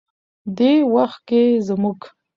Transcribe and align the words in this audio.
دې 0.57 0.73
وخت 0.95 1.19
کې 1.27 1.41
زموږ 1.67 1.99